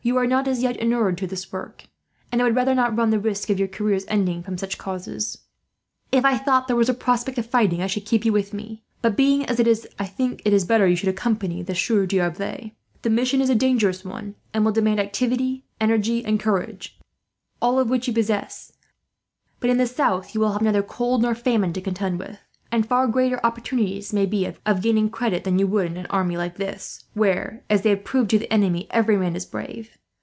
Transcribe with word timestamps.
You 0.03 0.17
are 0.17 0.25
not 0.25 0.47
as 0.47 0.63
yet 0.63 0.77
inured 0.77 1.19
to 1.19 1.27
this 1.27 1.51
work, 1.53 1.85
and 2.31 2.41
I 2.41 2.43
would 2.45 2.55
rather 2.55 2.73
not 2.73 2.97
run 2.97 3.11
the 3.11 3.19
risk 3.19 3.51
of 3.51 3.59
your 3.59 3.67
careers 3.67 4.03
ending 4.07 4.41
from 4.41 4.57
such 4.57 4.79
causes. 4.79 5.37
"If 6.11 6.25
I 6.25 6.39
thought 6.39 6.65
there 6.67 6.75
was 6.75 6.89
a 6.89 6.95
prospect 6.95 7.37
of 7.37 7.45
fighting 7.45 7.83
I 7.83 7.87
should 7.87 8.07
keep 8.07 8.25
you 8.25 8.33
with 8.33 8.51
me 8.51 8.81
but, 9.03 9.15
being 9.15 9.45
as 9.45 9.59
it 9.59 9.67
is, 9.67 9.87
I 9.99 10.07
think 10.07 10.41
it 10.43 10.67
better 10.67 10.87
you 10.87 10.95
should 10.95 11.07
accompany 11.09 11.61
the 11.61 11.75
Sieur 11.75 12.07
D'Arblay. 12.07 12.71
The 13.03 13.11
mission 13.11 13.41
is 13.41 13.49
a 13.51 13.53
dangerous 13.55 14.03
one, 14.03 14.33
and 14.55 14.65
will 14.65 14.71
demand 14.71 14.99
activity, 14.99 15.65
energy, 15.79 16.25
and 16.25 16.39
courage, 16.39 16.97
all 17.61 17.77
of 17.77 17.91
which 17.91 18.07
you 18.07 18.13
possess; 18.15 18.73
but 19.59 19.69
in 19.69 19.77
the 19.77 19.85
south 19.85 20.33
you 20.33 20.41
will 20.41 20.53
have 20.53 20.63
neither 20.63 20.81
cold 20.81 21.21
nor 21.21 21.35
famine 21.35 21.73
to 21.73 21.81
contend 21.81 22.17
with, 22.17 22.39
and 22.73 22.85
far 22.87 23.05
greater 23.05 23.37
opportunities, 23.45 24.13
maybe, 24.13 24.45
of 24.45 24.81
gaining 24.81 25.09
credit 25.09 25.43
than 25.43 25.59
you 25.59 25.67
would 25.67 25.87
in 25.87 25.97
an 25.97 26.05
army 26.05 26.37
like 26.37 26.55
this 26.55 27.03
where, 27.13 27.61
as 27.69 27.81
they 27.81 27.89
have 27.89 28.05
proved 28.05 28.29
to 28.29 28.39
the 28.39 28.51
enemy, 28.51 28.87
every 28.91 29.17
man 29.17 29.35
is 29.35 29.45
brave. 29.45 29.97